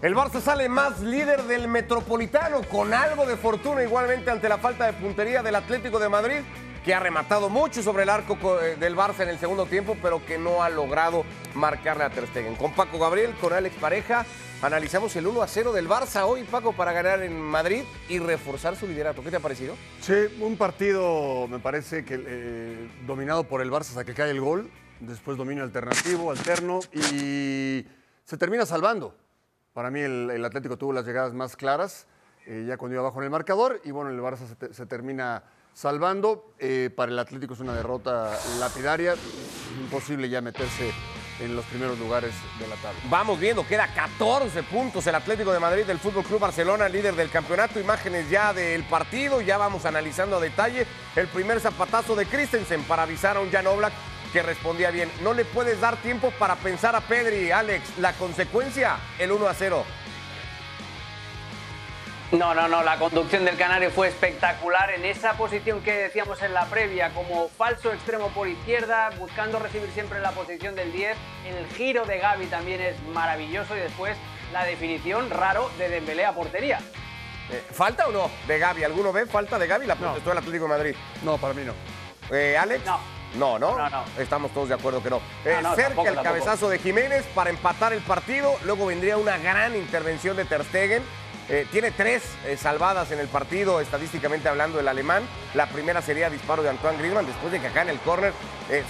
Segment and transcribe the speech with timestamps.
[0.00, 4.86] El Barça sale más líder del Metropolitano, con algo de fortuna igualmente ante la falta
[4.86, 6.36] de puntería del Atlético de Madrid,
[6.84, 10.24] que ha rematado mucho sobre el arco eh, del Barça en el segundo tiempo, pero
[10.24, 11.24] que no ha logrado
[11.54, 12.54] marcarle a Ter Stegen.
[12.54, 14.24] Con Paco Gabriel, con Alex Pareja,
[14.62, 18.76] analizamos el 1 a 0 del Barça hoy, Paco, para ganar en Madrid y reforzar
[18.76, 19.24] su liderato.
[19.24, 19.74] ¿Qué te ha parecido?
[20.00, 24.40] Sí, un partido, me parece que eh, dominado por el Barça hasta que cae el
[24.40, 27.84] gol, después dominio alternativo, alterno, y
[28.24, 29.16] se termina salvando.
[29.72, 32.06] Para mí el, Atlético tuvo las llegadas más claras,
[32.46, 36.54] eh, ya cuando iba abajo en el marcador, y bueno, el Barça se, termina salvando.
[36.58, 39.14] Eh, para el Atlético es una derrota lapidaria,
[39.80, 40.92] imposible ya meterse
[41.40, 42.98] en los primeros lugares de la tabla.
[43.08, 47.30] Vamos viendo, queda 14 puntos el Atlético de Madrid del Fútbol Club Barcelona, líder del
[47.30, 47.78] campeonato.
[47.78, 53.04] Imágenes ya del partido, ya vamos analizando a detalle el primer zapatazo de Christensen para
[53.04, 53.92] avisar a un Jan Oblak
[54.32, 55.10] que respondía bien.
[55.22, 57.98] No le puedes dar tiempo para pensar a Pedri, Alex.
[57.98, 59.84] La consecuencia, el 1 a 0.
[62.30, 66.52] No, no, no, la conducción del Canario fue espectacular en esa posición que decíamos en
[66.52, 71.16] la previa, como falso extremo por izquierda, buscando recibir siempre la posición del 10.
[71.46, 74.14] El giro de Gaby también es maravilloso y después
[74.52, 76.80] la definición raro de Dembélé a portería.
[77.50, 78.84] Eh, ¿Falta o no de Gaby?
[78.84, 79.86] ¿Alguno ve falta de Gaby?
[79.86, 80.94] La protestó el Atlético de Madrid.
[81.22, 81.72] No, para mí no.
[82.30, 82.84] Eh, ¿Alex?
[82.84, 83.17] No.
[83.36, 83.76] No, ¿no?
[83.76, 84.04] No, no.
[84.18, 85.20] Estamos todos de acuerdo que no.
[85.44, 88.54] Eh, cerca el cabezazo de Jiménez para empatar el partido.
[88.64, 91.02] Luego vendría una gran intervención de Ter Stegen.
[91.50, 95.22] Eh, tiene tres eh, salvadas en el partido, estadísticamente hablando, el alemán.
[95.54, 98.34] La primera sería disparo de Antoine Griezmann, después de que acá en el córner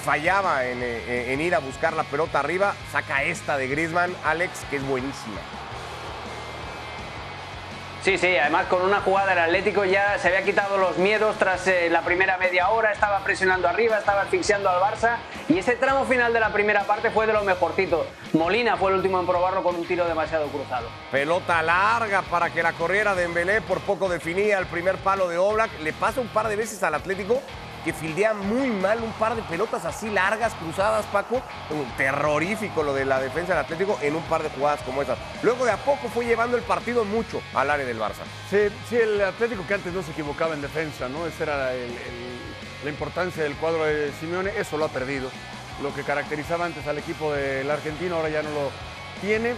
[0.05, 2.75] fallaba en, en, ir a buscar la pelota arriba.
[2.91, 5.39] Saca esta de Griezmann, Alex, que es buenísima.
[8.09, 11.67] Sí, sí, además con una jugada el Atlético ya se había quitado los miedos tras
[11.67, 15.19] eh, la primera media hora, estaba presionando arriba, estaba asfixiando al Barça.
[15.47, 18.06] Y ese tramo final de la primera parte fue de lo mejorcito.
[18.33, 20.89] Molina fue el último en probarlo con un tiro demasiado cruzado.
[21.12, 25.37] Pelota larga para que la corriera de Embelé, por poco definía el primer palo de
[25.37, 27.43] Oblak, le pasa un par de veces al Atlético
[27.84, 31.43] que fildea muy mal un par de pelotas así largas, cruzadas, Paco.
[31.97, 35.19] Terrorífico lo de la defensa del Atlético en un par de jugadas como esas.
[35.43, 38.25] Luego de a poco fue llevando el partido mucho al área del Barça.
[38.50, 41.27] Sí, sí el Atlético que antes no se equivocaba en defensa, ¿no?
[41.27, 41.72] Esa era
[42.84, 45.31] la importancia del cuadro de Simeone, eso lo ha perdido.
[45.83, 48.71] Lo que caracterizaba antes al equipo del argentino ahora ya no lo
[49.21, 49.55] tiene.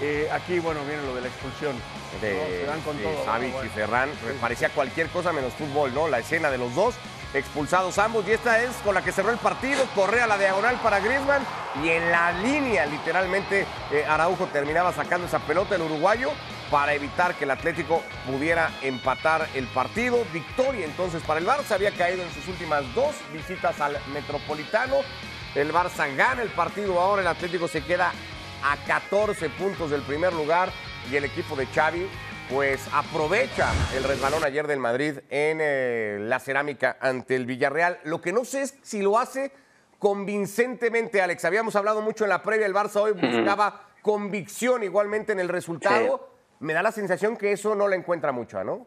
[0.00, 1.74] Eh, aquí, bueno, viene lo de la expulsión.
[2.20, 3.64] De, Se dan con todo.
[3.64, 4.10] y Ferran.
[4.40, 6.08] Parecía cualquier cosa menos fútbol, ¿no?
[6.08, 6.94] La escena de los dos
[7.38, 10.76] expulsados ambos y esta es con la que cerró el partido, corre a la diagonal
[10.82, 11.42] para Griezmann
[11.82, 16.30] y en la línea literalmente eh, Araujo terminaba sacando esa pelota el uruguayo
[16.70, 20.24] para evitar que el Atlético pudiera empatar el partido.
[20.32, 24.96] Victoria entonces para el Barça, había caído en sus últimas dos visitas al Metropolitano.
[25.54, 28.12] El Barça gana el partido, ahora el Atlético se queda
[28.62, 30.70] a 14 puntos del primer lugar
[31.10, 32.08] y el equipo de Xavi
[32.50, 37.98] pues aprovecha el resbalón ayer del Madrid en eh, la cerámica ante el Villarreal.
[38.04, 39.52] Lo que no sé es si lo hace
[39.98, 41.44] convincentemente, Alex.
[41.44, 46.30] Habíamos hablado mucho en la previa, el Barça hoy buscaba convicción igualmente en el resultado.
[46.60, 48.86] Me da la sensación que eso no le encuentra mucho, ¿no?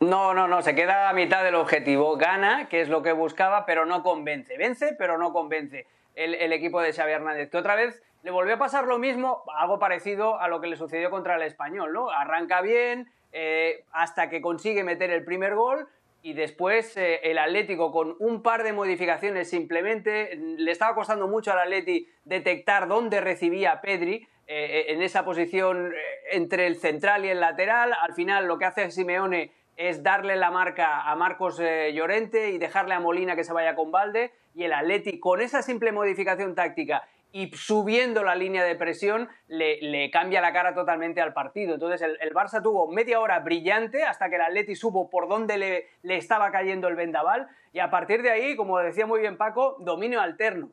[0.00, 2.16] No, no, no, se queda a mitad del objetivo.
[2.16, 4.58] Gana, que es lo que buscaba, pero no convence.
[4.58, 8.54] Vence, pero no convence el, el equipo de Xavi Hernández, que otra vez le volvió
[8.54, 12.08] a pasar lo mismo, algo parecido a lo que le sucedió contra el español, ¿no?
[12.10, 15.86] Arranca bien eh, hasta que consigue meter el primer gol
[16.22, 21.52] y después eh, el Atlético con un par de modificaciones simplemente le estaba costando mucho
[21.52, 25.92] al Atleti detectar dónde recibía Pedri eh, en esa posición
[26.32, 27.92] entre el central y el lateral.
[28.00, 31.58] Al final lo que hace Simeone es darle la marca a Marcos
[31.92, 35.60] Llorente y dejarle a Molina que se vaya con Valde y el Atleti con esa
[35.60, 37.02] simple modificación táctica
[37.34, 41.74] y subiendo la línea de presión le, cambia la cara totalmente al partido.
[41.74, 46.16] Entonces el, Barça tuvo media hora brillante hasta que el Atleti supo por dónde le,
[46.16, 50.20] estaba cayendo el vendaval y a partir de ahí, como decía muy bien Paco, dominio
[50.20, 50.70] alterno.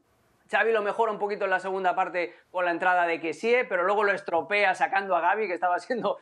[0.51, 3.83] Xavi lo mejora un poquito en la segunda parte con la entrada de Kessie, pero
[3.83, 6.19] luego lo estropea sacando a Gaby, que estaba siendo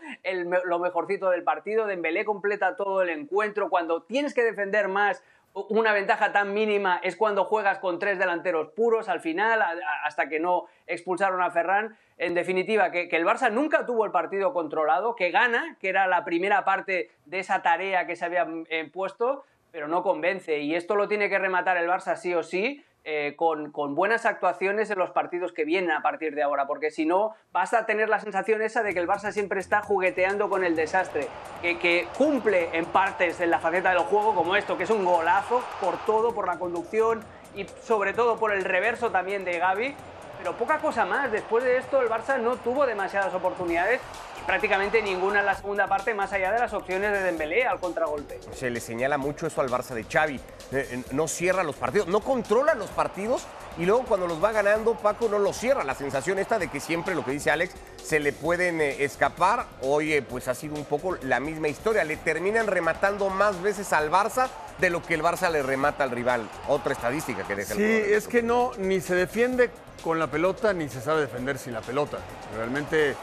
[0.64, 1.86] lo mejorcito del partido.
[1.86, 3.70] Dembélé completa todo el encuentro.
[3.70, 5.22] Cuando tienes que defender más
[5.54, 9.62] una ventaja tan mínima es cuando juegas con tres delanteros puros al final,
[10.04, 11.98] hasta que no expulsaron a Ferran.
[12.18, 16.24] En definitiva, que, el Barça nunca tuvo el partido controlado, que gana, que era la
[16.24, 20.60] primera parte de esa tarea que se había eh, puesto, pero no convence.
[20.60, 24.90] Y esto lo tiene que rematar el Barça sí o sí, eh, con, buenas actuaciones
[24.90, 28.10] en los partidos que vienen a partir de ahora, porque si no vas a tener
[28.10, 31.28] la sensación esa de que el Barça siempre está jugueteando con el desastre,
[31.62, 35.64] que, cumple en partes en la faceta del juego como esto, que es un golazo
[35.82, 37.22] por todo, por la conducción
[37.56, 39.96] y sobre todo por el reverso también de Gaby,
[40.40, 41.32] pero poca cosa más.
[41.32, 44.00] Después de esto, el Barça no tuvo demasiadas oportunidades
[44.48, 48.40] prácticamente ninguna en la segunda parte, más allá de las opciones de Dembélé al contragolpe.
[48.54, 50.38] Se le señala mucho eso al Barça de Xavi.
[50.38, 50.42] Eh,
[50.72, 53.46] eh, no cierra los partidos, no controla los partidos
[53.78, 55.84] y luego cuando los va ganando, Paco no los cierra.
[55.84, 59.66] La sensación esta de que siempre, lo que dice Alex, se le pueden eh, escapar.
[59.82, 62.04] Oye, pues ha sido un poco la misma historia.
[62.04, 64.48] Le terminan rematando más veces al Barça
[64.80, 66.48] de lo que el Barça le remata al rival.
[66.68, 69.70] Otra estadística que deja sí, el Sí, es que no, ni se defiende
[70.04, 72.18] con la pelota, ni se sabe defender sin la pelota.
[72.56, 73.16] Realmente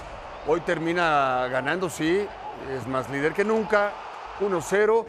[0.48, 2.24] Hoy termina ganando, sí,
[2.70, 3.90] es más líder que nunca,
[4.40, 5.04] 1-0,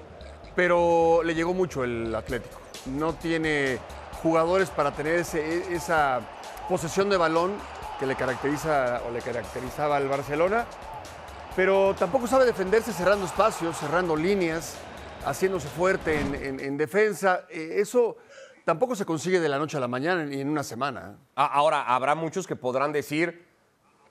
[0.55, 2.59] pero le llegó mucho el Atlético.
[2.87, 3.77] No tiene
[4.23, 6.21] jugadores para tener esa
[6.67, 7.53] posesión de balón
[7.99, 10.65] que le caracteriza o le caracterizaba al Barcelona,
[11.55, 14.73] pero tampoco sabe defenderse cerrando espacios, cerrando líneas,
[15.27, 17.45] haciéndose fuerte en, defensa.
[17.49, 18.17] Eh, eso
[18.65, 21.17] tampoco se consigue de la noche a la mañana ni en una semana.
[21.35, 23.47] Ahora, habrá muchos que podrán decir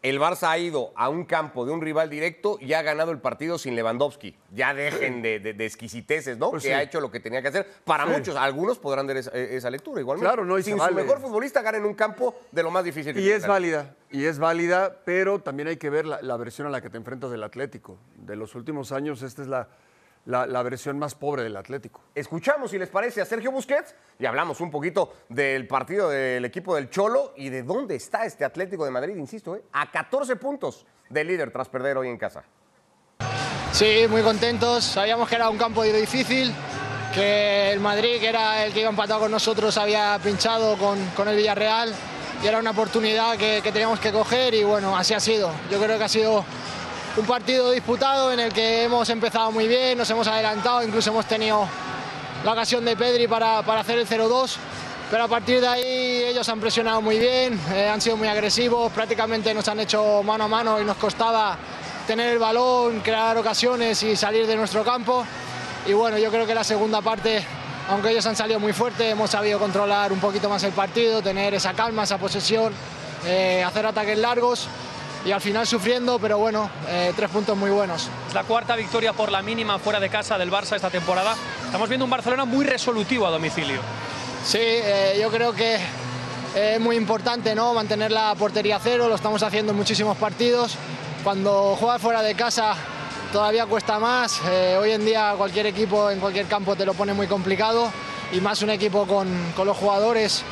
[0.03, 3.19] el Barça ha ido a un campo de un rival directo y ha ganado el
[3.19, 4.37] partido sin Lewandowski.
[4.53, 6.51] Ya dejen de, exquisiteces, ¿no?
[6.51, 7.67] Pues que ha hecho lo que tenía que hacer.
[7.85, 10.29] Para muchos, algunos podrán dar esa, lectura igualmente.
[10.29, 13.15] Claro, no, y sin su mejor futbolista gana en un campo de lo más difícil
[13.15, 16.69] que Y es válida, y es válida, pero también hay que ver la, la versión
[16.69, 17.99] a la que te enfrentas del Atlético.
[18.17, 19.69] De los últimos años, esta es la
[20.27, 22.01] la, versión más pobre del Atlético.
[22.15, 26.75] Escuchamos, si les parece, a Sergio Busquets y hablamos un poquito del partido del equipo
[26.75, 29.63] del Cholo y de dónde está este Atlético de Madrid, insisto, ¿eh?
[29.73, 32.43] a 14 puntos de líder tras perder hoy en casa.
[33.73, 34.85] Sí, muy contentos.
[34.85, 36.53] Sabíamos que era un campo difícil,
[37.15, 41.37] que el Madrid, que era el que iba empatado con nosotros, había pinchado con, el
[41.37, 41.95] Villarreal
[42.43, 45.53] y era una oportunidad que, que teníamos que coger y bueno, así ha sido.
[45.71, 46.45] Yo creo que ha sido
[47.17, 51.25] un partido disputado en el que hemos empezado muy bien, nos hemos adelantado, incluso hemos
[51.25, 51.67] tenido
[52.45, 54.57] la ocasión de Pedri para, para hacer el 0-2,
[55.11, 58.93] pero a partir de ahí ellos han presionado muy bien, eh, han sido muy agresivos,
[58.93, 61.57] prácticamente nos han hecho mano a mano y nos costaba
[62.07, 65.25] tener el balón, crear ocasiones y salir de nuestro campo.
[65.87, 67.43] Y bueno, yo creo que la segunda parte,
[67.89, 71.55] aunque ellos han salido muy fuerte, hemos sabido controlar un poquito más el partido, tener
[71.55, 72.75] esa calma, esa posesión,
[73.25, 74.69] eh, hacer ataques largos
[75.27, 78.09] y al final sufriendo, pero bueno, eh, tres puntos muy buenos.
[78.29, 81.35] Es la cuarta victoria por la mínima fuera de casa del Barça esta temporada.
[81.65, 83.81] Estamos viendo un Barcelona muy resolutivo a domicilio.
[84.45, 85.79] Sí, eh, yo creo que
[86.55, 87.75] es muy importante ¿no?
[87.75, 90.77] mantener la portería cero, lo estamos haciendo en muchísimos partidos.
[91.25, 92.77] Cuando juegas fuera de casa
[93.33, 94.41] todavía cuesta más.
[94.49, 97.91] Eh, hoy en día cualquier equipo en cualquier campo te lo pone muy complicado
[98.31, 99.27] y más un equipo con,
[99.57, 100.45] con los jugadores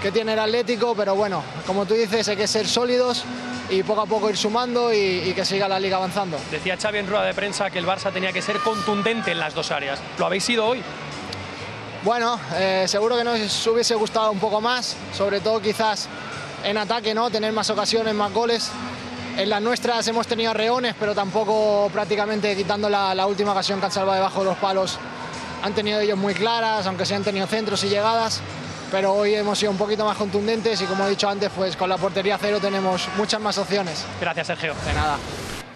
[0.00, 3.24] que tiene el Atlético, pero bueno, como tú dices, hay que ser sólidos
[3.72, 6.38] y poco a poco ir sumando y, que siga la liga avanzando.
[6.50, 9.54] Decía Xavi en rueda de prensa que el Barça tenía que ser contundente en las
[9.54, 9.98] dos áreas.
[10.18, 10.82] ¿Lo habéis sido hoy?
[12.04, 16.08] Bueno, eh, seguro que nos hubiese gustado un poco más, sobre todo quizás
[16.64, 17.30] en ataque, ¿no?
[17.30, 18.70] Tener más ocasiones, más goles.
[19.38, 23.86] En las nuestras hemos tenido reones, pero tampoco prácticamente quitando la, la última ocasión que
[23.86, 24.98] han salvado debajo de los palos.
[25.62, 28.42] Han tenido ellos muy claras, aunque se han tenido centros y llegadas
[28.92, 31.88] pero hoy hemos sido un poquito más contundentes y como he dicho antes, pues con
[31.88, 34.04] la portería cero tenemos muchas más opciones.
[34.20, 34.74] Gracias, Sergio.
[34.84, 35.18] De nada.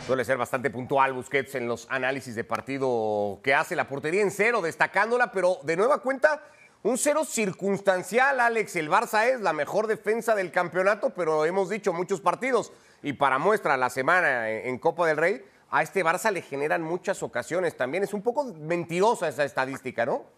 [0.06, 4.30] Suele ser bastante puntual Busquets en los análisis de partido que hace la portería en
[4.30, 6.42] cero, destacándola, pero de nueva cuenta,
[6.82, 8.76] un cero circunstancial, Alex.
[8.76, 12.70] El Barça es la mejor defensa del campeonato, pero hemos dicho muchos partidos.
[13.02, 17.22] Y para muestra la semana en Copa del Rey, a este Barça le generan muchas
[17.22, 17.78] ocasiones.
[17.78, 20.35] También es un poco mentirosa esa estadística, ¿no?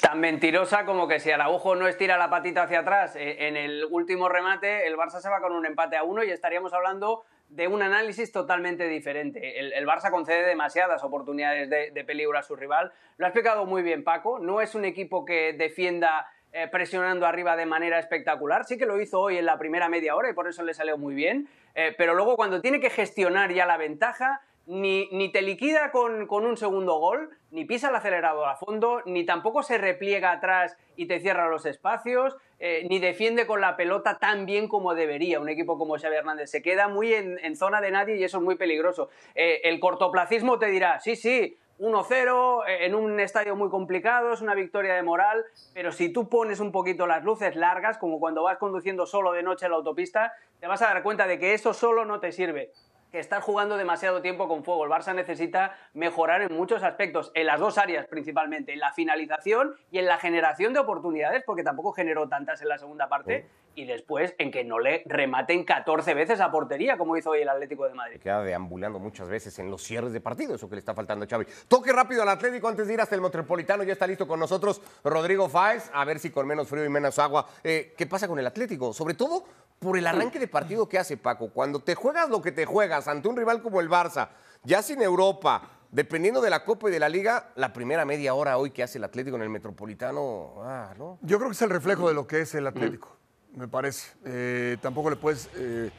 [0.00, 3.84] Tan mentirosa como que si Araujo no estira la patita hacia atrás eh, en el
[3.90, 7.68] último remate, el Barça se va con un empate a uno y estaríamos hablando de
[7.68, 9.60] un análisis totalmente diferente.
[9.60, 12.92] El, Barça concede demasiadas oportunidades de, peligro a su rival.
[13.18, 14.38] Lo ha explicado muy bien Paco.
[14.38, 18.64] No es un equipo que defienda eh, presionando arriba de manera espectacular.
[18.64, 20.98] Sí que lo hizo hoy en la primera media hora y por eso le salió
[20.98, 21.48] muy bien.
[21.74, 26.56] Eh, pero luego cuando tiene que gestionar ya la ventaja, ni, te liquida con, un
[26.56, 31.20] segundo gol, ni pisa el acelerador a fondo, ni tampoco se repliega atrás y te
[31.20, 35.40] cierra los espacios, eh, ni defiende con la pelota tan bien como debería.
[35.40, 38.44] Un equipo como Xavi Hernández se queda muy en, zona de nadie y eso es
[38.44, 39.10] muy peligroso.
[39.34, 44.40] Eh, el cortoplacismo te dirá, sí, sí, 1-0 eh, en un estadio muy complicado, es
[44.40, 45.44] una victoria de moral,
[45.74, 49.42] pero si tú pones un poquito las luces largas, como cuando vas conduciendo solo de
[49.42, 52.32] noche en la autopista, te vas a dar cuenta de que eso solo no te
[52.32, 52.70] sirve
[53.18, 54.84] estás jugando demasiado tiempo con fuego.
[54.84, 59.74] El Barça necesita mejorar en muchos aspectos, en las dos áreas principalmente, en la finalización
[59.90, 63.86] y en la generación de oportunidades, porque tampoco generó tantas en la segunda parte, y
[63.86, 67.86] después en que no le rematen 14 veces a portería, como hizo hoy el Atlético
[67.86, 68.20] de Madrid.
[68.20, 71.28] Queda deambulando muchas veces en los cierres de partido, eso que le está faltando a
[71.28, 71.46] Xavi.
[71.68, 74.80] Toque rápido al Atlético antes de ir hasta el Metropolitano, ya está listo con nosotros
[75.02, 77.46] Rodrigo Fáez, a ver si con menos frío y menos agua.
[77.62, 78.92] Eh, ¿Qué pasa con el Atlético?
[78.92, 79.44] Sobre todo
[79.84, 81.50] por el arranque de partido que hace Paco.
[81.50, 84.30] Cuando te juegas lo que te juegas ante un rival como el Barça,
[84.62, 85.60] ya sin Europa,
[85.90, 88.96] dependiendo de la Copa y de la Liga, la primera media hora hoy que hace
[88.96, 91.18] el Atlético en el Metropolitano, ah, ¿no?
[91.20, 93.14] Yo creo que es el reflejo de lo que es el Atlético,
[93.54, 94.10] me parece.
[94.24, 95.90] Eh, tampoco le puedes eh,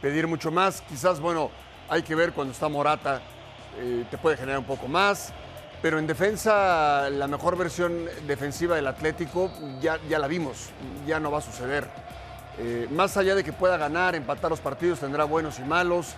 [0.00, 0.80] pedir mucho más.
[0.80, 1.50] Quizás, bueno,
[1.90, 3.20] hay que ver cuando está Morata,
[3.76, 5.34] eh, te puede generar un poco más.
[5.82, 9.50] Pero en defensa, la mejor versión defensiva del Atlético
[9.82, 10.70] ya, ya la vimos,
[11.06, 11.86] ya no va a suceder.
[12.58, 16.14] Eh, más allá de que pueda ganar, empatar los partidos, tendrá buenos y malos.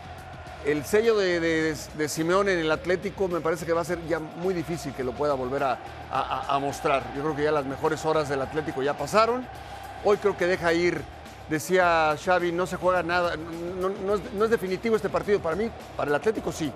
[0.65, 4.19] El sello de, de, Simeone en el Atlético me parece que va a ser ya
[4.19, 5.79] muy difícil que lo pueda volver a,
[6.11, 7.05] a- mostrar.
[7.15, 9.47] Yo creo que ya las mejores horas del Atlético ya pasaron.
[10.05, 11.01] Hoy creo que deja ir,
[11.49, 15.55] decía Xavi, no se juega nada, no, no es, no es definitivo este partido para
[15.55, 16.73] mí, para el Atlético sí.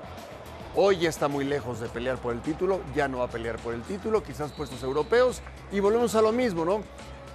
[0.77, 3.57] Hoy ya está muy lejos de pelear por el título, ya no va a pelear
[3.57, 6.83] por el título, quizás puestos europeos, y volvemos a lo mismo, ¿no?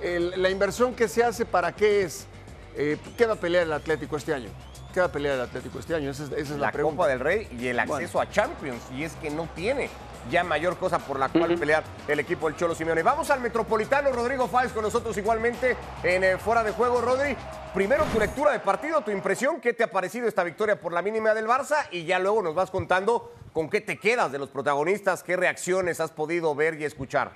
[0.05, 2.27] El- la inversión que se hace, ¿para qué es?
[2.75, 4.50] Eh, ¿Qué va a pelear el Atlético este año?
[4.93, 6.12] ¿Qué va a pelear el Atlético este año?
[6.12, 6.97] Esa es, esa es la, la pregunta.
[6.97, 8.81] Copa del Rey y el acceso a Champions.
[8.95, 9.89] Y es que no tiene
[10.31, 13.03] ya mayor cosa por la cual pelear el equipo del Cholo Simeone.
[13.03, 17.01] Vamos al Metropolitano, Rodrigo Fáez con nosotros igualmente en eh, Fuera de Juego.
[17.01, 17.35] Rodri,
[17.74, 21.01] primero tu lectura de partido, tu impresión, qué te ha parecido esta victoria por la
[21.01, 24.50] mínima del Barça y ya luego nos vas contando con qué te quedas de los
[24.50, 27.31] protagonistas, qué reacciones has podido ver y escuchar.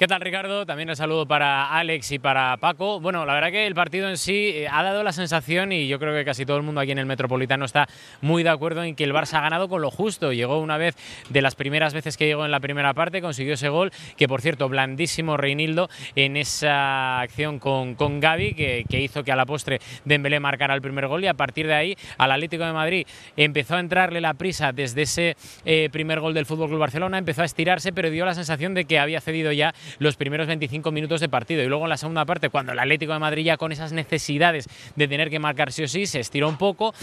[0.00, 0.64] ¿Qué tal, Ricardo?
[0.64, 3.00] También el saludo para Alex y para Paco.
[3.00, 5.98] Bueno, la verdad que el partido en sí eh, ha dado la sensación, y yo
[5.98, 7.86] creo que casi todo el mundo aquí en el Metropolitano está
[8.22, 10.32] muy de acuerdo en que el Barça ha ganado con lo justo.
[10.32, 10.96] Llegó una vez
[11.28, 14.40] de las primeras veces que llegó en la primera parte, consiguió ese gol, que por
[14.40, 19.80] cierto, blandísimo Reinildo en esa acción con, con Gaby, que, hizo que a la postre
[20.06, 23.76] Dembélé marcara el primer gol, y a partir de ahí al Atlético de Madrid empezó
[23.76, 27.92] a entrarle la prisa desde ese eh, primer gol del Fútbol Barcelona, empezó a estirarse,
[27.92, 31.62] pero dio la sensación de que había cedido ya los primeros 25 minutos de partido.
[31.62, 34.68] Y luego en la segunda parte, cuando el Atlético de Madrid ya con esas necesidades
[34.96, 36.94] de tener que marcar sí o sí, se estiró un poco.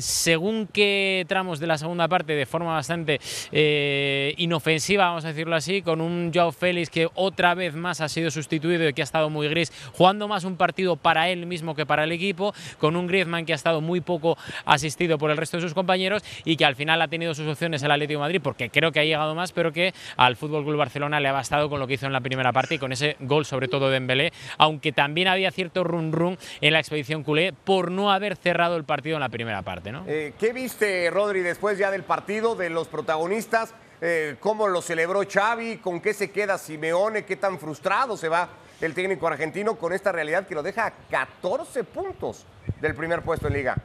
[0.00, 3.20] Según qué tramos de la segunda parte, de forma bastante
[3.52, 8.08] eh, inofensiva, vamos a decirlo así, con un Joao Félix que otra vez más ha
[8.08, 11.74] sido sustituido y que ha estado muy gris, jugando más un partido para él mismo
[11.74, 15.36] que para el equipo, con un Griezmann que ha estado muy poco asistido por el
[15.36, 18.24] resto de sus compañeros y que al final ha tenido sus opciones el Atlético de
[18.24, 21.32] Madrid, porque creo que ha llegado más, pero que al Fútbol Club Barcelona le ha
[21.32, 23.88] bastado con lo que hizo en la primera parte y con ese gol, sobre todo
[23.88, 28.36] de Dembélé, aunque también había cierto run run en la expedición culé por no haber
[28.36, 29.92] cerrado el partido en la primera parte.
[30.06, 33.74] Eh, ¿Qué viste, Rodri, después ya del partido, de los protagonistas?
[34.00, 35.78] Eh, ¿Cómo lo celebró Xavi?
[35.78, 37.24] ¿Con qué se queda Simeone?
[37.24, 38.48] ¿Qué tan frustrado se va
[38.80, 42.46] el técnico argentino con esta realidad que lo deja a 14 puntos
[42.80, 43.76] del primer puesto en liga?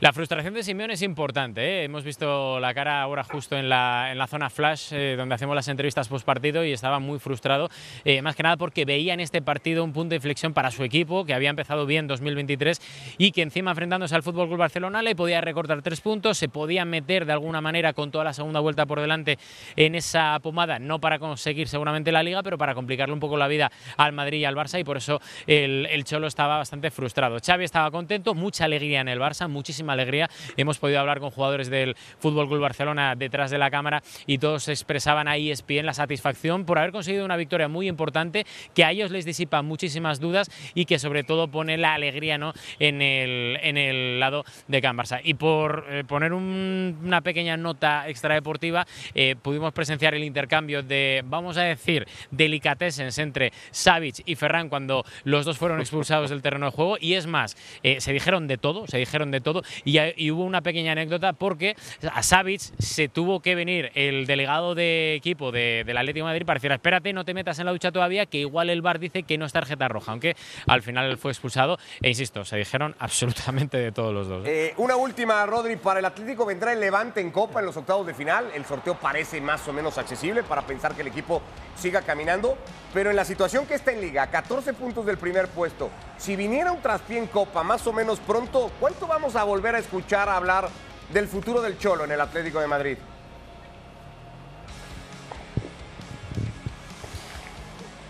[0.00, 1.60] La frustración de Simeone es importante.
[1.60, 1.82] ¿eh?
[1.82, 6.06] Hemos visto la cara ahora justo en la, zona flash, eh, donde hacemos las entrevistas
[6.06, 7.68] post partido, y estaba muy frustrado,
[8.04, 10.84] eh, más que nada porque veía en este partido un punto de inflexión para su
[10.84, 12.80] equipo, que había empezado bien 2023
[13.18, 16.84] y que encima enfrentándose al Fútbol Club Barcelona le podía recortar tres puntos, se podía
[16.84, 19.36] meter de alguna manera con toda la segunda vuelta por delante
[19.74, 23.48] en esa pomada, no para conseguir seguramente la liga, pero para complicarle un poco la
[23.48, 27.38] vida al Madrid y al Barça, y por eso el, el Cholo estaba bastante frustrado.
[27.44, 30.28] Xavi estaba contento, mucha alegría en el Barça, muchísima alegría.
[30.56, 34.68] Hemos podido hablar con jugadores del Fútbol Club Barcelona detrás de la cámara y todos
[34.68, 39.10] expresaban a ESPN la satisfacción por haber conseguido una victoria muy importante que a ellos
[39.10, 42.52] les disipa muchísimas dudas y que sobre todo pone la alegría ¿no?
[42.78, 45.20] en, el, en el lado de Can Barça.
[45.22, 51.22] Y por eh, poner un- una pequeña nota extradeportiva, eh, pudimos presenciar el intercambio de,
[51.26, 56.66] vamos a decir, delicatessens entre Savic y Ferran cuando los dos fueron expulsados del terreno
[56.66, 56.96] de juego.
[57.00, 59.62] Y es más, eh, se dijeron de todo, se dijeron de todo.
[59.84, 61.74] Y, hubo una pequeña anécdota porque
[62.12, 66.46] a Savic se tuvo que venir el delegado de equipo de, del Atlético de Madrid
[66.46, 69.22] para decir, espérate, no te metas en la ducha todavía, que igual el VAR dice
[69.22, 71.78] que no es tarjeta roja, aunque al final fue expulsado.
[72.02, 74.46] E insisto, se dijeron absolutamente de todos los dos.
[74.46, 74.68] ¿eh?
[74.68, 78.06] Eh, una última, Rodri, para el Atlético vendrá el Levante en Copa en los octavos
[78.06, 78.50] de final.
[78.54, 81.42] El sorteo parece más o menos accesible para pensar que el equipo
[81.76, 82.58] siga caminando,
[82.92, 86.72] pero en la situación que está en Liga, 14 puntos del primer puesto, si viniera
[86.72, 90.70] un traspié en Copa más o menos pronto, ¿cuánto vamos a volver escuchar hablar
[91.12, 92.96] del futuro del Cholo en el Atlético de Madrid?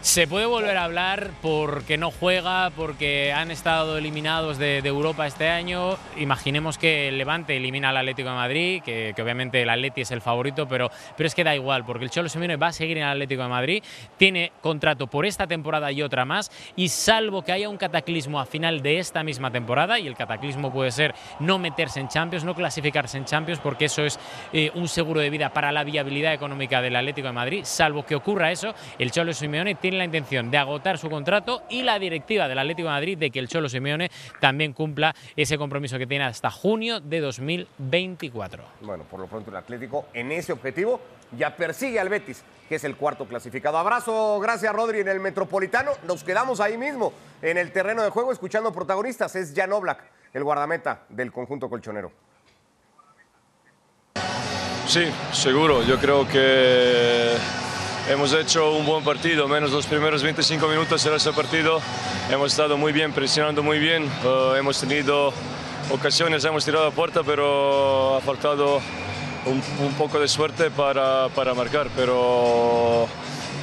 [0.09, 5.51] Se puede volver a hablar porque no juega, porque han estado eliminados de, Europa este
[5.51, 5.99] año.
[6.17, 10.23] Imaginemos que el Levante elimina al Atlético de Madrid, que, obviamente el Atleti es el
[10.23, 13.03] favorito, pero, pero es que da igual, porque el Cholo Simeone va a seguir en
[13.03, 13.85] el Atlético de Madrid,
[14.17, 18.47] tiene contrato por esta temporada y otra más, y salvo que haya un cataclismo a
[18.47, 22.55] final de esta misma temporada, y el cataclismo puede ser no meterse en Champions, no
[22.55, 24.19] clasificarse en Champions, porque eso es
[24.55, 28.15] eh, un seguro de vida para la viabilidad económica del Atlético de Madrid, salvo que
[28.15, 32.49] ocurra eso, el Cholo Simeone tiene la intención de agotar su contrato y la directiva
[32.49, 36.25] del Atlético de Madrid de que el Cholo Simeone también cumpla ese compromiso que tiene
[36.25, 38.65] hasta junio de 2024.
[38.81, 41.01] Bueno, por lo pronto el Atlético en ese objetivo
[41.37, 43.79] ya persigue al Betis, que es el cuarto clasificado.
[43.79, 45.93] Abrazo, gracias Rodri en el Metropolitano.
[46.07, 47.13] Nos quedamos ahí mismo
[47.43, 49.37] en el terreno de juego escuchando protagonistas.
[49.37, 50.03] Es Jan Oblak,
[50.33, 52.13] el guardameta del conjunto colchonero.
[54.87, 55.83] Sí, seguro.
[55.83, 57.37] Yo creo que
[58.09, 61.79] Hemos hecho un buen partido, menos los primeros 25 minutos en ese partido.
[62.31, 64.11] Hemos estado muy bien, presionando muy bien.
[64.25, 65.31] Eh, hemos tenido
[65.91, 68.81] ocasiones, hemos tirado a puerta, pero ha faltado
[69.45, 71.89] un, poco de suerte para, para, marcar.
[71.95, 73.07] Pero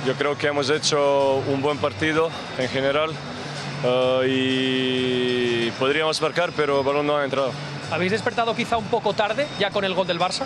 [0.05, 3.09] yo creo que hemos hecho un buen partido en general
[3.83, 7.51] eh, y podríamos marcar, pero el balón no ha entrado.
[7.89, 10.45] ¿Habéis despertado quizá un poco tarde ya con el gol del Barça?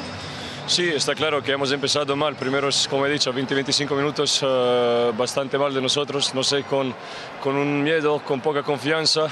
[0.69, 2.35] Sí, está claro que hemos empezado mal.
[2.35, 6.35] Primeros, como he dicho, 20-25 minutos eh, bastante mal de nosotros.
[6.35, 6.93] No sé, con,
[7.41, 9.25] con un miedo, con poca confianza,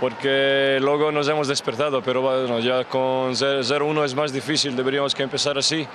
[0.00, 2.00] porque luego nos hemos despertado.
[2.00, 4.74] Pero bueno, ya con 0-1 es más difícil.
[4.74, 5.86] Deberíamos que empezar así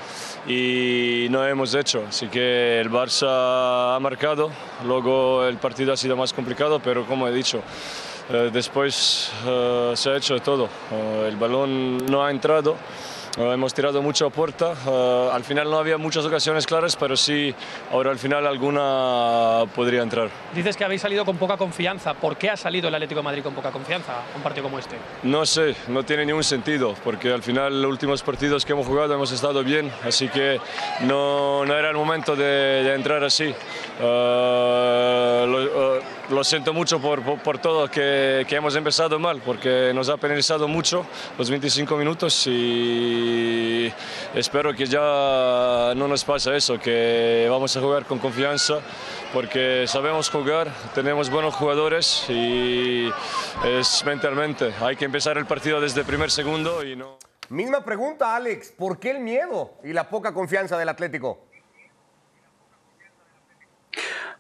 [0.48, 2.04] y no hemos hecho.
[2.08, 4.52] Así que el Barça ha marcado.
[4.86, 7.64] Luego el partido ha sido más complicado, pero como he dicho,
[8.30, 10.70] eh, después eh, se ha hecho todo.
[11.28, 12.78] el balón no ha entrado.
[13.38, 14.74] Eh, hemos tirado mucho a puerta.
[14.88, 17.54] Eh, al final no había muchas ocasiones claras, pero sí,
[17.92, 20.30] ahora al final alguna podría entrar.
[20.54, 22.14] Dices que habéis salido con poca confianza.
[22.14, 24.98] ¿Por qué ha salido el Atlético de Madrid con poca confianza un partido como este?
[25.24, 29.14] No sé, no tiene ningún sentido, porque al final los últimos partidos que hemos jugado
[29.14, 30.60] hemos estado bien, así que
[31.02, 33.54] no, no era el momento de, entrar así.
[34.00, 36.02] Uh, lo
[36.44, 41.06] siento mucho por, por, todo que, que, hemos empezado mal, porque nos ha penalizado mucho
[41.38, 43.92] los 25 minutos y
[44.34, 48.80] espero que ya no nos pase eso, que vamos a jugar con confianza,
[49.34, 53.12] porque sabemos jugar, tenemos buenos jugadores y
[53.66, 54.74] es mentalmente.
[54.82, 57.18] Hay que empezar el partido desde el primer segundo y no...
[57.50, 61.50] Misma pregunta, Alex, ¿por qué el miedo y la poca confianza del Atlético?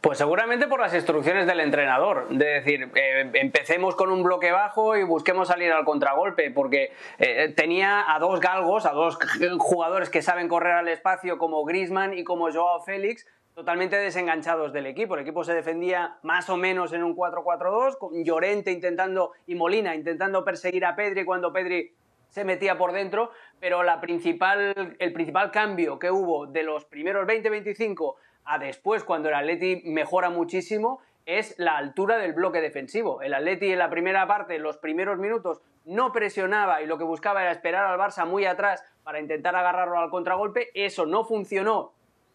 [0.03, 4.97] Pues seguramente por las instrucciones del entrenador, de decir, eh, empecemos con un bloque bajo
[4.97, 9.17] y busquemos salir al contragolpe, porque eh, tenía a dos galgos, a dos
[9.59, 14.87] jugadores que saben correr al espacio como Grisman y como Joao Félix, totalmente desenganchados del
[14.87, 15.15] equipo.
[15.15, 19.95] El equipo se defendía más o menos en un 4-4-2, con Llorente intentando y Molina
[19.95, 21.95] intentando perseguir a Pedri cuando Pedri
[22.27, 27.25] se metía por dentro, pero la principal, el principal cambio que hubo de los primeros
[27.25, 33.21] 20-25 a después, cuando el Atleti mejora muchísimo, es la altura del bloque defensivo.
[33.21, 37.03] El Atleti en la primera parte, en los primeros minutos, no presionaba y lo que
[37.03, 40.69] buscaba era esperar al Barça muy atrás para intentar agarrarlo al contragolpe.
[40.73, 41.93] Eso no funcionó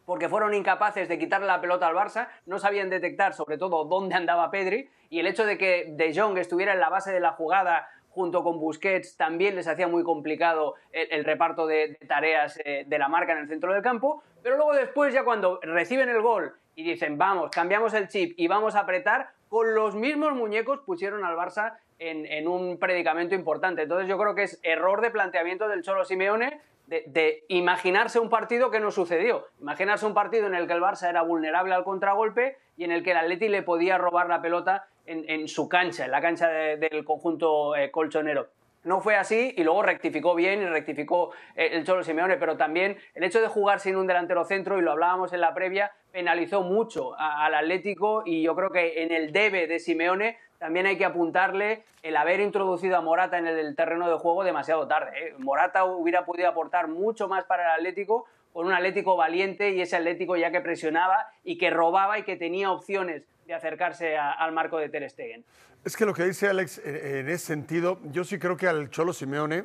[0.09, 4.14] porque fueron incapaces de quitarle la pelota al Barça, no sabían detectar sobre todo dónde
[4.14, 7.33] andaba Pedri y el hecho de que De Jong estuviera en la base de la
[7.33, 12.99] jugada junto con Busquets, también les hacía muy complicado el, reparto de, tareas eh, de
[12.99, 14.23] la marca en el centro del campo.
[14.42, 18.46] Pero luego después, ya cuando reciben el gol y dicen, vamos, cambiamos el chip y
[18.46, 23.83] vamos a apretar, con los mismos muñecos pusieron al Barça en, un predicamento importante.
[23.83, 28.70] Entonces yo creo que es error de planteamiento del Cholo Simeone de, imaginarse un partido
[28.70, 29.46] que no sucedió.
[29.61, 33.03] Imaginarse un partido en el que el Barça era vulnerable al contragolpe y en el
[33.03, 37.05] que el Atleti le podía robar la pelota en, su cancha, en la cancha del
[37.05, 38.48] conjunto eh, colchonero.
[38.85, 42.97] No fue así y luego rectificó bien y rectificó eh, el Cholo Simeone, pero también
[43.14, 46.62] el hecho de jugar sin un delantero centro, y lo hablábamos en la previa, penalizó
[46.62, 51.05] mucho al Atlético y yo creo que en el debe de Simeone también hay que
[51.05, 55.11] apuntarle el haber introducido a Morata en el terreno de juego demasiado tarde.
[55.17, 55.35] ¿eh?
[55.38, 59.97] Morata hubiera podido aportar mucho más para el Atlético con un Atlético valiente y ese
[59.97, 64.79] Atlético ya que presionaba y que robaba y que tenía opciones de acercarse al marco
[64.79, 65.45] de Ter Stegen.
[65.85, 68.91] Es que lo que dice Alex, eh, en ese sentido, yo sí creo que al
[68.91, 69.65] Cholo Simeone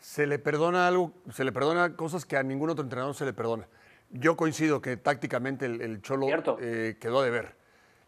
[0.00, 3.32] se le perdona algo, se le perdona cosas que a ningún otro entrenador se le
[3.32, 3.68] perdona.
[4.10, 6.26] Yo coincido que tácticamente el, Cholo
[6.60, 7.54] eh, quedó de ver.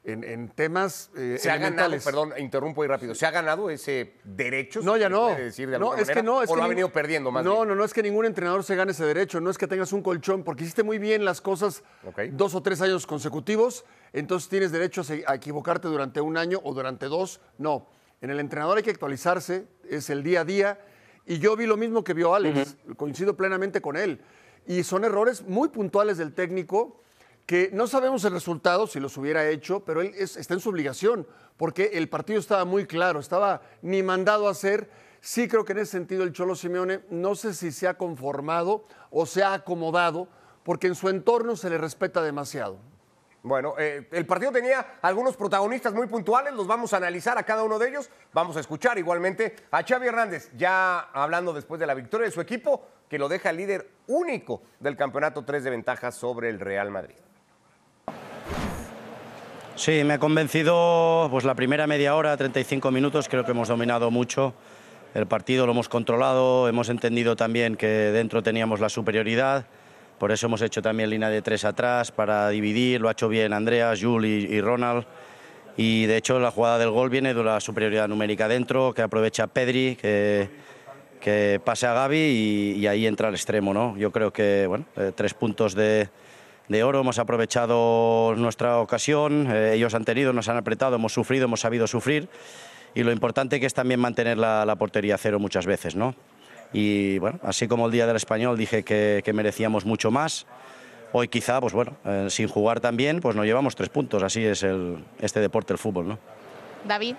[0.05, 4.81] en, temas eh, Se ha ganado, perdón, interrumpo ahí rápido, ¿se ha ganado ese derecho?
[4.83, 5.29] No, ya no.
[5.29, 6.43] Decir de no, es que no.
[6.43, 8.75] Es ¿O lo ha venido perdiendo más No, no, no es que ningún entrenador se
[8.75, 11.85] gane ese derecho, no es que tengas un colchón, porque hiciste muy bien las cosas
[12.33, 17.07] dos o tres años consecutivos, entonces tienes derecho a equivocarte durante un año o durante
[17.07, 17.40] dos.
[17.59, 17.88] No,
[18.21, 20.81] en el entrenador hay que actualizarse, es el día a día,
[21.27, 24.21] y yo vi lo mismo que vio Alex, coincido plenamente con él.
[24.66, 27.03] Y son errores muy puntuales del técnico
[27.47, 31.27] que no sabemos el resultado, si los hubiera hecho, pero él está en su obligación,
[31.57, 34.90] porque el partido estaba muy claro, estaba ni mandado a hacer.
[35.21, 38.85] Sí creo que en ese sentido el Cholo Simeone no sé si se ha conformado
[39.11, 40.29] o se ha acomodado,
[40.62, 42.79] porque en su entorno se le respeta demasiado.
[43.42, 47.62] Bueno, eh, el partido tenía algunos protagonistas muy puntuales, los vamos a analizar a cada
[47.62, 48.11] uno de ellos.
[48.33, 52.40] Vamos a escuchar igualmente a Xavi Hernández, ya hablando después de la victoria de su
[52.40, 57.14] equipo, que lo deja líder único del campeonato, tres de ventaja sobre el Real Madrid.
[59.77, 64.11] Sí, me ha convencido pues la primera media hora, 35 minutos, creo que hemos dominado
[64.11, 64.53] mucho
[65.14, 69.66] el partido, lo hemos controlado, hemos entendido también que dentro teníamos la superioridad,
[70.18, 73.52] por eso hemos hecho también línea de tres atrás para dividir, lo ha hecho bien
[73.52, 75.07] Andreas, Jules y, Ronald.
[75.76, 79.46] Y de hecho la jugada del gol viene de la superioridad numérica dentro, que aprovecha
[79.46, 80.48] Pedri, que,
[81.20, 83.72] que pase a Gaby y, ahí entra el extremo.
[83.72, 83.96] ¿no?
[83.96, 86.09] Yo creo que bueno, eh, tres puntos de,
[86.68, 91.44] de oro, hemos aprovechado nuestra ocasión, eh, ellos han tenido, nos han apretado, hemos sufrido,
[91.44, 92.28] hemos sabido sufrir
[92.94, 96.14] y lo importante que es también mantener la, portería cero muchas veces, ¿no?
[96.72, 100.46] Y bueno, así como el día del español dije que, merecíamos mucho más,
[101.12, 104.44] hoy quizá, pues bueno, eh, sin jugar tan bien, pues nos llevamos tres puntos, así
[104.44, 106.18] es el, este deporte, el fútbol, ¿no?
[106.85, 107.16] David.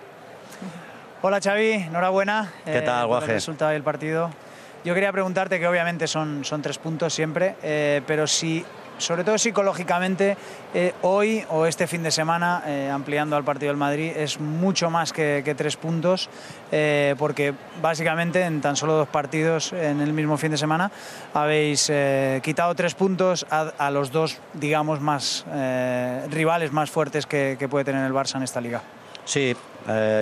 [1.22, 2.52] Hola Xavi, enhorabuena.
[2.64, 3.26] ¿Qué tal, eh, Guaje?
[3.26, 4.30] el resultado del partido.
[4.84, 7.54] Yo quería preguntarte que obviamente son, son tres puntos siempre,
[8.06, 8.64] pero si
[9.00, 10.36] sobre todo psicológicamente,
[10.74, 14.90] eh, hoy o este fin de semana, eh, ampliando al partido del Madrid, es mucho
[14.90, 16.28] más que, tres puntos,
[16.70, 20.90] eh, porque básicamente en tan solo dos partidos en el mismo fin de semana
[21.34, 21.90] habéis
[22.42, 25.44] quitado tres puntos a, los dos, digamos, más
[26.30, 28.82] rivales más fuertes que, que puede tener el Barça en esta liga.
[29.24, 29.56] Sí,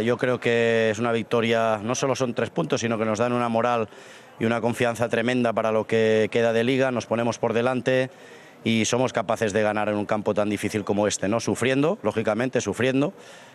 [0.04, 3.32] yo creo que es una victoria, no solo son tres puntos, sino que nos dan
[3.32, 3.88] una moral
[4.40, 8.10] y una confianza tremenda para lo que queda de liga, nos ponemos por delante
[8.64, 11.40] y somos capaces de ganar en un campo tan difícil como este, ¿no?
[11.40, 13.12] Sufriendo, lógicamente, sufriendo,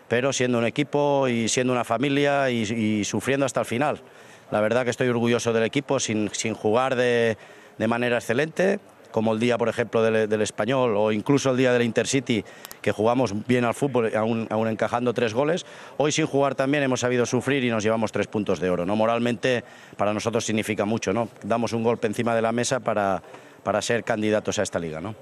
[0.07, 4.01] pero siendo un equipo y siendo una familia y, sufriendo hasta el final.
[4.51, 7.37] La verdad que estoy orgulloso del equipo sin, sin jugar de,
[7.77, 8.79] de, manera excelente,
[9.11, 12.43] como el día, por ejemplo, del, Español o incluso el día del Intercity,
[12.81, 15.65] que jugamos bien al fútbol, aún, aún, encajando tres goles.
[15.97, 18.85] Hoy sin jugar también hemos sabido sufrir y nos llevamos tres puntos de oro.
[18.85, 18.95] ¿no?
[18.95, 19.63] Moralmente
[19.97, 21.13] para nosotros significa mucho.
[21.13, 21.29] ¿no?
[21.43, 23.21] Damos un golpe encima de la mesa para,
[23.63, 25.15] para ser candidatos a esta liga, ¿no?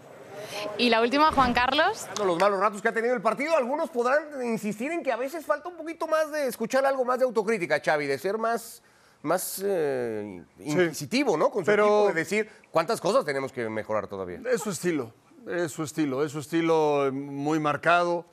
[0.77, 2.07] Y la última, Juan Carlos.
[2.23, 5.45] Los malos ratos que ha tenido el partido, algunos podrán insistir en que a veces
[5.45, 8.81] falta un poquito más de escuchar algo más de autocrítica, Xavi, de ser más,
[9.21, 11.49] más eh, inquisitivo, ¿no?
[11.49, 12.07] Con su Pero...
[12.07, 14.41] de decir cuántas cosas tenemos que mejorar todavía.
[14.49, 15.13] Es su estilo,
[15.47, 18.25] es su estilo, es su estilo muy marcado.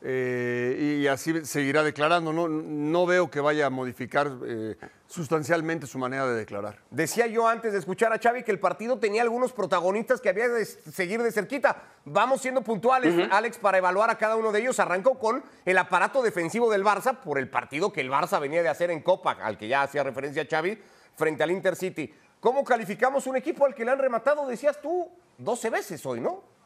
[0.00, 2.32] Eh, y así seguirá declarando.
[2.32, 6.78] No, no veo que vaya a modificar eh, sustancialmente su manera de declarar.
[6.90, 10.48] Decía yo antes de escuchar a Xavi que el partido tenía algunos protagonistas que había
[10.48, 11.82] de seguir de cerquita.
[12.04, 14.78] Vamos siendo puntuales, Alex, para evaluar a cada uno de ellos.
[14.78, 18.68] Arrancó con el aparato defensivo del Barça por el partido que el Barça venía de
[18.68, 20.78] hacer en Copa, al que ya hacía referencia Xavi,
[21.16, 22.14] frente al Intercity.
[22.40, 26.57] ¿Cómo calificamos un equipo al que le han rematado, decías tú, 12 veces hoy, no?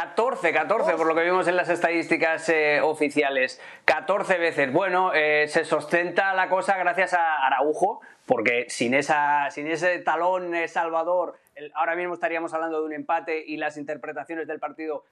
[0.00, 3.60] 14, 14, por lo que vimos en las estadísticas eh, oficiales.
[3.84, 4.72] 14 veces.
[4.72, 10.54] Bueno, eh, se sustenta la cosa gracias a Araujo, porque sin, esa, sin ese talón
[10.54, 11.36] eh, salvador,
[11.74, 15.04] ahora mismo estaríamos hablando de un empate y las interpretaciones del partido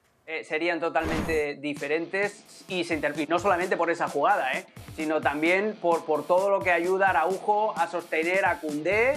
[0.43, 2.65] serían totalmente diferentes.
[2.69, 2.87] Y,
[3.29, 4.51] no solamente por esa jugada,
[4.97, 9.17] sino también por, por todo lo que ayuda a Araujo a sostener a Cundé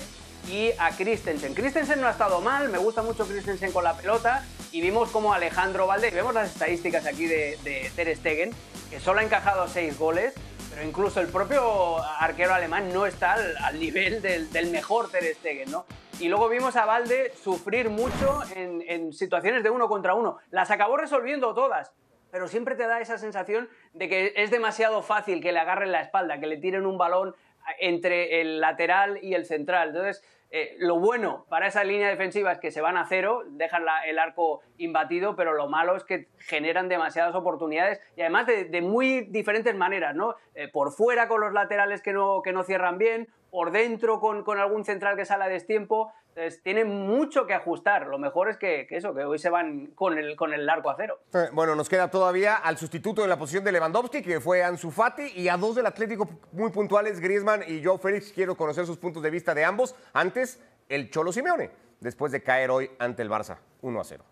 [0.49, 1.53] y a Christensen.
[1.53, 5.33] Christensen no ha estado mal, me gusta mucho Christensen con la pelota y vimos como
[5.33, 8.51] Alejandro Valde, vemos las estadísticas aquí de, de Ter Stegen,
[8.89, 10.33] que solo ha encajado seis goles,
[10.69, 15.85] pero incluso el propio arquero alemán no está al, nivel del, mejor Ter Stegen, ¿no?
[16.19, 20.37] Y luego vimos a Valde sufrir mucho en, en situaciones de uno contra uno.
[20.51, 21.91] Las acabó resolviendo todas,
[22.31, 26.01] pero siempre te da esa sensación de que es demasiado fácil que le agarren la
[26.01, 27.35] espalda, que le tiren un balón
[27.79, 29.89] entre el lateral y el central.
[29.89, 33.85] Entonces, eh, lo bueno para esa línea defensiva es que se van a cero, dejan
[34.05, 39.21] el arco imbatido, pero lo malo es que generan demasiadas oportunidades y además de, muy
[39.21, 40.35] diferentes maneras, ¿no?
[40.53, 44.43] Eh, por fuera con los laterales que no, que no cierran bien, por dentro con,
[44.43, 46.11] con algún central que sale a destiempo.
[46.33, 48.07] Entonces, tiene mucho que ajustar.
[48.07, 50.95] Lo mejor es que, eso, que hoy se van con el, con el arco a
[50.95, 51.19] cero.
[51.33, 54.91] Eh, Bueno, nos queda todavía al sustituto de la posición de Lewandowski, que fue Ansu
[54.91, 58.31] Fati, y a dos del Atlético muy puntuales, Griezmann y Joe Félix.
[58.31, 59.93] Quiero conocer sus puntos de vista de ambos.
[60.13, 64.23] Antes, el Cholo Simeone, después de caer hoy ante el Barça, 1 a 0.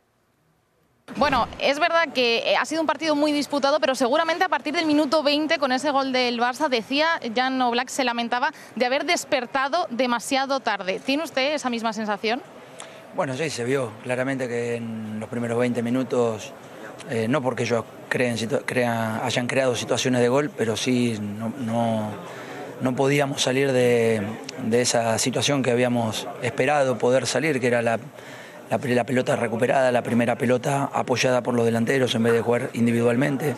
[1.18, 4.74] Bueno, es verdad que eh, ha sido un partido muy disputado, pero seguramente a partir
[4.74, 9.06] del minuto 20 con ese gol del Barça, decía Jan Oblak, se lamentaba de haber
[9.06, 11.00] despertado demasiado tarde.
[11.04, 12.42] ¿Tiene usted esa misma sensación?
[13.16, 16.54] Bueno, sí, se vio claramente que en los primeros 20 minutos,
[17.10, 21.52] eh, no porque ellos creen, situ- crea- hayan creado situaciones de gol, pero sí no,
[21.60, 22.12] no-
[22.82, 24.22] no podíamos salir de,
[24.64, 28.00] de esa situación que habíamos esperado poder salir, que era la,
[28.70, 33.56] la, pelota recuperada, la primera pelota apoyada por los delanteros en vez de jugar individualmente.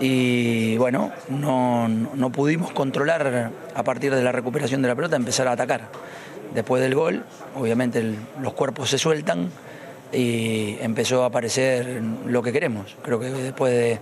[0.00, 5.46] Y bueno, no, no pudimos controlar a partir de la recuperación de la pelota, empezar
[5.48, 5.88] a atacar.
[6.54, 7.24] Después del gol,
[7.54, 8.02] obviamente
[8.40, 9.50] los cuerpos se sueltan
[10.12, 12.96] y empezó a aparecer lo que queremos.
[13.02, 13.98] Creo que después de-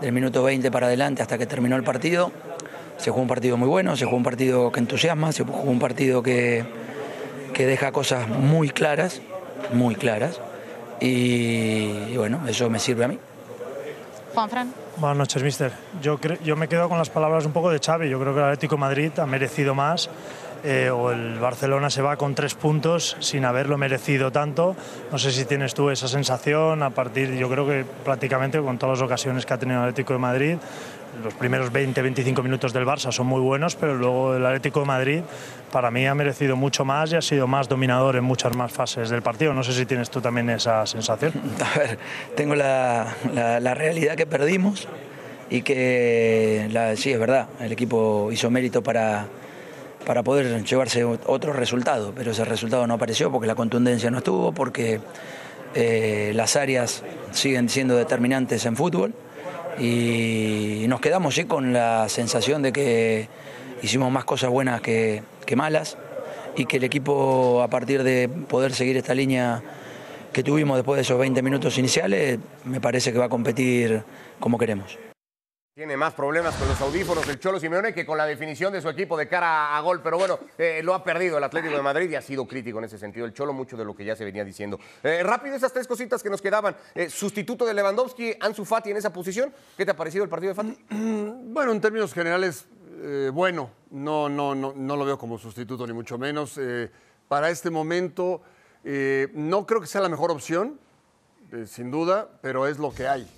[0.00, 2.30] del minuto 20 para adelante hasta que terminó el partido,
[2.98, 5.78] se jugó un partido muy bueno, se jugó un partido que entusiasma, se jugó un
[5.78, 6.64] partido que,
[7.54, 9.22] que deja cosas muy claras,
[9.72, 10.40] muy claras.
[11.00, 13.18] Y, y bueno, eso me sirve a mí.
[14.34, 14.72] Juan Fran.
[14.96, 15.72] Buenas noches, mister.
[16.02, 18.08] Yo, yo me quedo con las palabras un poco de Xavi.
[18.08, 20.10] Yo creo que el Atlético de Madrid ha merecido más.
[20.64, 24.76] eh, o el Barcelona se va con tres puntos sin haberlo merecido tanto.
[25.10, 28.98] No sé si tienes tú esa sensación a partir, yo creo que prácticamente con todas
[28.98, 30.56] las ocasiones que ha tenido el Atlético de Madrid,
[31.22, 35.20] los primeros 20-25 minutos del Barça son muy buenos, pero luego el Atlético de Madrid
[35.72, 39.10] para mí ha merecido mucho más y ha sido más dominador en muchas más fases
[39.10, 39.52] del partido.
[39.52, 41.32] No sé si tienes tú también esa sensación.
[42.36, 44.86] Tengo la, la- realidad que perdimos
[45.50, 49.26] y que sí, es verdad, el equipo hizo mérito para,
[50.06, 54.52] para poder llevarse otro resultado, pero ese resultado no apareció porque la contundencia no estuvo,
[54.52, 55.00] porque
[55.74, 59.14] eh, las áreas siguen siendo determinantes en fútbol
[59.80, 63.28] y nos quedamos sí con la sensación de que
[63.82, 65.22] hicimos más cosas buenas que
[65.56, 65.96] malas
[66.56, 69.62] y que el equipo a partir de poder seguir esta línea
[70.32, 74.02] que tuvimos después de esos 20 minutos iniciales, me parece que va a competir
[74.40, 74.98] como queremos.
[75.78, 78.88] Tiene más problemas con los audífonos del Cholo Simeone que con la definición de su
[78.88, 80.00] equipo de cara a gol.
[80.02, 82.86] Pero bueno, eh, lo ha perdido el Atlético de Madrid y ha sido crítico en
[82.86, 83.24] ese sentido.
[83.24, 84.80] El Cholo, mucho de lo que ya se venía diciendo.
[85.04, 86.74] Eh, rápido, esas tres cositas que nos quedaban.
[86.96, 89.54] Eh, sustituto de Lewandowski, Ansu Fati en esa posición.
[89.76, 90.84] ¿Qué te ha parecido el partido de Fati?
[90.90, 92.66] Bueno, en términos generales,
[93.32, 96.58] bueno, no, no, no, no lo veo como sustituto ni mucho menos.
[97.28, 98.42] Para este momento,
[98.82, 100.80] no creo que sea la mejor opción,
[101.66, 103.37] sin duda, pero es lo que hay.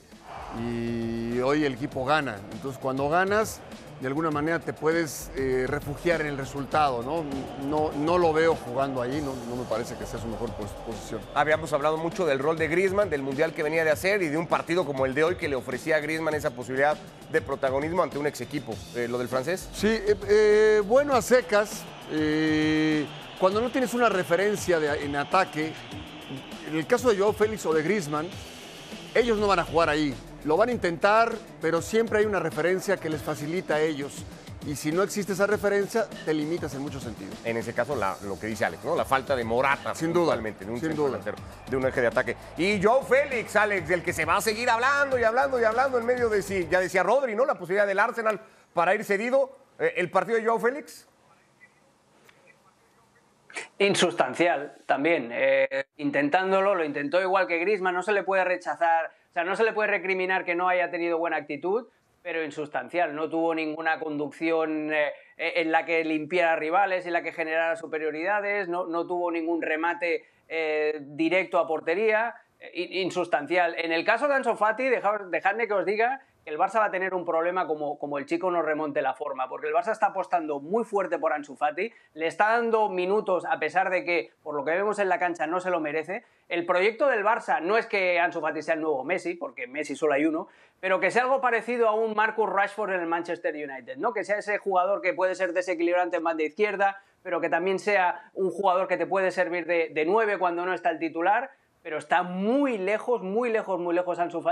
[0.58, 2.38] Y hoy el equipo gana.
[2.52, 3.60] Entonces, cuando ganas,
[4.00, 7.24] de alguna manera te puedes eh, refugiar en el resultado, ¿no?
[7.68, 10.70] No, no lo veo jugando ahí, no, no me parece que sea su mejor pos-
[10.86, 11.20] posición.
[11.34, 14.36] Habíamos hablado mucho del rol de Griezmann, del mundial que venía de hacer y de
[14.38, 16.96] un partido como el de hoy que le ofrecía a Griezmann esa posibilidad
[17.30, 18.74] de protagonismo ante un ex equipo.
[18.96, 19.68] Eh, ¿Lo del francés?
[19.74, 19.88] Sí,
[20.28, 21.82] eh, bueno a secas.
[23.38, 25.72] cuando no tienes una referencia de- en ataque,
[26.68, 28.26] en el caso de Joao Félix o de Griezmann,
[29.14, 30.14] ellos no van a jugar ahí.
[30.44, 34.24] Lo van a intentar, pero siempre hay una referencia que les facilita a ellos.
[34.66, 37.34] Y si no existe esa referencia, te limitas en muchos sentidos.
[37.44, 38.94] En ese caso, la- lo que dice Alex, ¿no?
[38.94, 41.06] La falta de Morata, Sin duda, puntualmente, de un sin duda.
[41.08, 41.36] delantero,
[41.68, 42.36] de un eje de ataque.
[42.58, 45.98] Y Joe Félix, Alex, del que se va a seguir hablando y hablando y hablando
[45.98, 47.46] en medio de si, ya decía Rodri, ¿no?
[47.46, 48.38] La posibilidad del Arsenal
[48.74, 49.56] para ir cedido.
[49.78, 51.06] Eh, ¿El partido de Joe Félix?
[53.78, 55.30] Insustancial también.
[55.32, 59.54] Eh, intentándolo, lo intentó igual que Grisman, no se le puede rechazar, o sea, no
[59.56, 61.86] se le puede recriminar que no haya tenido buena actitud,
[62.22, 63.14] pero insustancial.
[63.14, 68.68] No tuvo ninguna conducción eh, en la que limpiara rivales, en la que generara superioridades,
[68.68, 72.34] no, no tuvo ningún remate eh, directo a portería.
[72.58, 73.74] eh, in- Insustancial.
[73.78, 76.90] En el caso de Ansu Fati, dejad- dejadme que os diga el Barça va a
[76.90, 80.06] tener un problema como, como el chico no remonte la forma, porque el Barça está
[80.06, 84.56] apostando muy fuerte por Ansu Fati, le está dando minutos a pesar de que, por
[84.56, 86.24] lo que vemos en la cancha, no se lo merece.
[86.48, 89.94] El proyecto del Barça no es que Ansu Fati sea el nuevo Messi, porque Messi
[89.94, 90.48] solo hay uno,
[90.80, 94.12] pero que sea algo parecido a un Marcus Rashford en el Manchester United, ¿no?
[94.12, 98.32] Que sea ese jugador que puede ser desequilibrante en banda izquierda, pero que también sea
[98.34, 101.50] un jugador que te puede servir de, de nueve cuando no está el titular
[101.82, 104.42] pero está muy lejos, muy lejos, muy lejos Ansu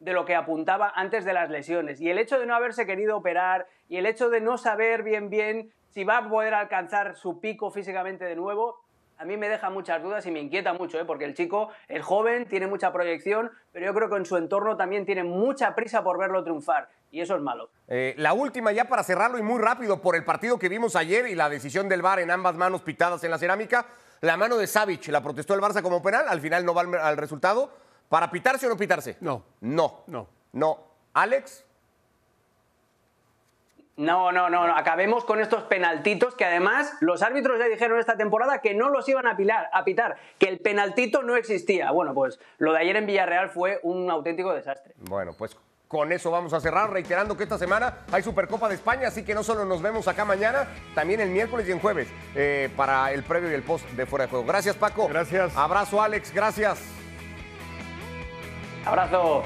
[0.00, 2.00] de lo que apuntaba antes de las lesiones.
[2.00, 5.30] Y el hecho de no haberse querido operar y el hecho de no saber bien
[5.30, 8.84] bien si va a poder alcanzar su pico físicamente de nuevo,
[9.16, 11.04] a mí me deja muchas dudas y me inquieta mucho, ¿eh?
[11.04, 14.76] porque el chico es joven, tiene mucha proyección, pero yo creo que en su entorno
[14.76, 17.70] también tiene mucha prisa por verlo triunfar y eso es malo.
[17.86, 21.28] Eh, la última ya para cerrarlo y muy rápido por el partido que vimos ayer
[21.28, 23.86] y la decisión del VAR en ambas manos pitadas en la cerámica.
[24.24, 26.94] La mano de Savic la protestó el Barça como penal, al final no va al,
[26.94, 27.70] al resultado.
[28.08, 29.18] ¿Para pitarse o no pitarse?
[29.20, 29.44] No.
[29.60, 30.04] No.
[30.06, 30.28] No.
[30.52, 30.78] No.
[31.12, 31.66] Alex.
[33.96, 38.16] No, no, no, no, acabemos con estos penaltitos que además los árbitros ya dijeron esta
[38.16, 41.92] temporada que no los iban a, pilar, a pitar, que el penaltito no existía.
[41.92, 44.94] Bueno, pues lo de ayer en Villarreal fue un auténtico desastre.
[44.96, 45.56] Bueno, pues
[45.94, 49.32] con eso vamos a cerrar, reiterando que esta semana hay Supercopa de España, así que
[49.32, 53.22] no solo nos vemos acá mañana, también el miércoles y el jueves eh, para el
[53.22, 54.44] previo y el post de Fuera de Juego.
[54.44, 55.06] Gracias, Paco.
[55.06, 55.56] Gracias.
[55.56, 56.34] Abrazo, Alex.
[56.34, 56.80] Gracias.
[58.84, 59.44] Abrazo.